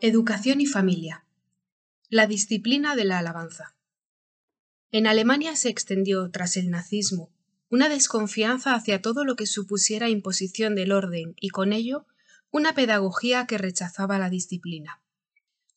[0.00, 1.24] Educación y familia.
[2.08, 3.74] La disciplina de la alabanza.
[4.92, 7.32] En Alemania se extendió, tras el nazismo,
[7.68, 12.06] una desconfianza hacia todo lo que supusiera imposición del orden y con ello
[12.52, 15.02] una pedagogía que rechazaba la disciplina.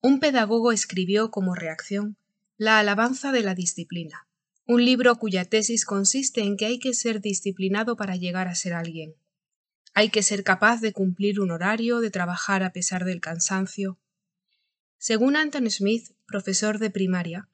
[0.00, 2.16] Un pedagogo escribió como reacción
[2.56, 4.28] La alabanza de la disciplina,
[4.66, 8.72] un libro cuya tesis consiste en que hay que ser disciplinado para llegar a ser
[8.72, 9.14] alguien.
[9.92, 13.98] Hay que ser capaz de cumplir un horario, de trabajar a pesar del cansancio,
[14.98, 17.48] según Anton Smith, profesor de primaria,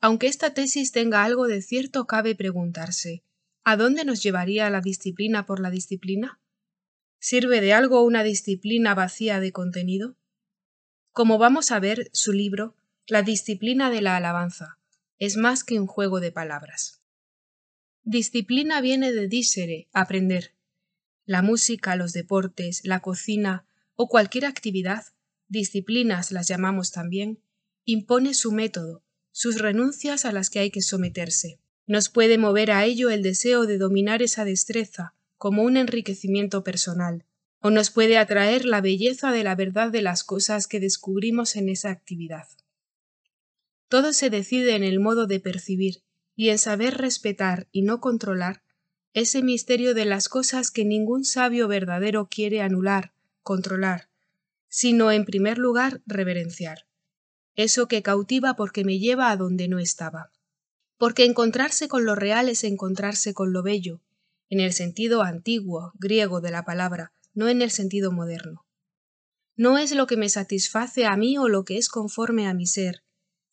[0.00, 3.24] aunque esta tesis tenga algo de cierto, cabe preguntarse
[3.64, 6.40] ¿a dónde nos llevaría la disciplina por la disciplina?
[7.18, 10.16] ¿Sirve de algo una disciplina vacía de contenido?
[11.12, 14.78] Como vamos a ver, su libro, La disciplina de la alabanza,
[15.18, 17.02] es más que un juego de palabras.
[18.02, 20.54] Disciplina viene de disere, aprender.
[21.24, 25.04] La música, los deportes, la cocina o cualquier actividad
[25.54, 27.38] disciplinas las llamamos también,
[27.86, 29.02] impone su método,
[29.32, 31.58] sus renuncias a las que hay que someterse.
[31.86, 37.24] Nos puede mover a ello el deseo de dominar esa destreza como un enriquecimiento personal,
[37.60, 41.70] o nos puede atraer la belleza de la verdad de las cosas que descubrimos en
[41.70, 42.46] esa actividad.
[43.88, 46.02] Todo se decide en el modo de percibir
[46.36, 48.62] y en saber respetar y no controlar
[49.14, 54.08] ese misterio de las cosas que ningún sabio verdadero quiere anular, controlar,
[54.76, 56.88] sino en primer lugar reverenciar.
[57.54, 60.32] Eso que cautiva porque me lleva a donde no estaba.
[60.98, 64.02] Porque encontrarse con lo real es encontrarse con lo bello,
[64.50, 68.66] en el sentido antiguo, griego de la palabra, no en el sentido moderno.
[69.54, 72.66] No es lo que me satisface a mí o lo que es conforme a mi
[72.66, 73.04] ser,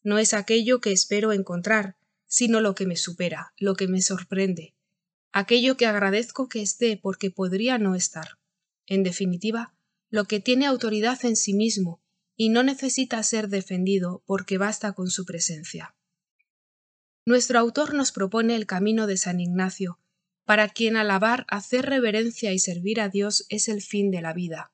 [0.02, 4.74] no es aquello que espero encontrar, sino lo que me supera, lo que me sorprende,
[5.32, 8.40] aquello que agradezco que esté porque podría no estar.
[8.88, 9.76] En definitiva,
[10.12, 12.04] lo que tiene autoridad en sí mismo
[12.36, 15.96] y no necesita ser defendido porque basta con su presencia.
[17.26, 20.00] Nuestro autor nos propone el camino de San Ignacio,
[20.44, 24.74] para quien alabar, hacer reverencia y servir a Dios es el fin de la vida.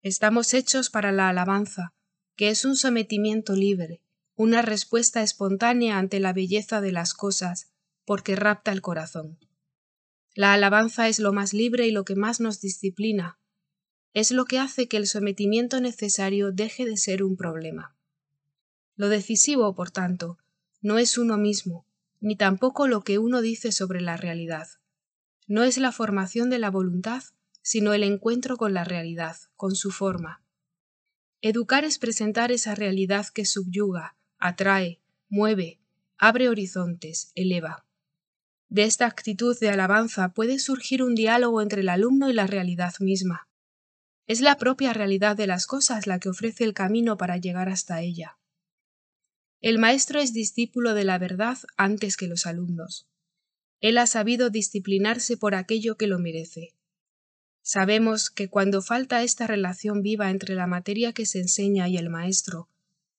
[0.00, 1.92] Estamos hechos para la alabanza,
[2.34, 4.00] que es un sometimiento libre,
[4.36, 7.72] una respuesta espontánea ante la belleza de las cosas,
[8.04, 9.38] porque rapta el corazón.
[10.34, 13.38] La alabanza es lo más libre y lo que más nos disciplina,
[14.16, 17.94] es lo que hace que el sometimiento necesario deje de ser un problema.
[18.94, 20.38] Lo decisivo, por tanto,
[20.80, 21.84] no es uno mismo,
[22.22, 24.68] ni tampoco lo que uno dice sobre la realidad.
[25.46, 27.24] No es la formación de la voluntad,
[27.60, 30.42] sino el encuentro con la realidad, con su forma.
[31.42, 34.98] Educar es presentar esa realidad que subyuga, atrae,
[35.28, 35.78] mueve,
[36.16, 37.84] abre horizontes, eleva.
[38.70, 42.94] De esta actitud de alabanza puede surgir un diálogo entre el alumno y la realidad
[42.98, 43.45] misma.
[44.26, 48.02] Es la propia realidad de las cosas la que ofrece el camino para llegar hasta
[48.02, 48.38] ella.
[49.60, 53.08] El maestro es discípulo de la verdad antes que los alumnos.
[53.80, 56.74] Él ha sabido disciplinarse por aquello que lo merece.
[57.62, 62.10] Sabemos que cuando falta esta relación viva entre la materia que se enseña y el
[62.10, 62.68] maestro,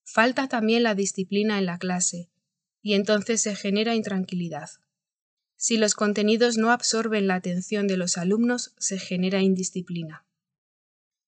[0.03, 2.29] falta también la disciplina en la clase,
[2.81, 4.69] y entonces se genera intranquilidad.
[5.55, 10.26] Si los contenidos no absorben la atención de los alumnos, se genera indisciplina.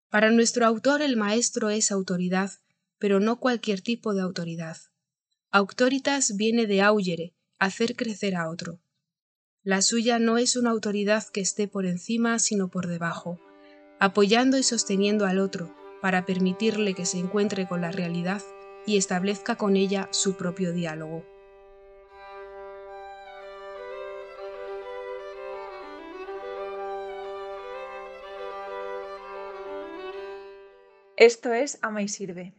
[0.10, 2.52] Para nuestro autor el maestro es autoridad,
[2.98, 4.78] pero no cualquier tipo de autoridad.
[5.52, 8.80] Autoritas viene de augere, hacer crecer a otro.
[9.62, 13.40] La suya no es una autoridad que esté por encima, sino por debajo,
[14.00, 18.42] apoyando y sosteniendo al otro, para permitirle que se encuentre con la realidad
[18.88, 21.24] y establezca con ella su propio diálogo.
[31.20, 32.54] Esto es Ama y Sirve.